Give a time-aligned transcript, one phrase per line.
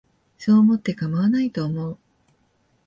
[0.39, 1.99] そう思ってかまわないと思う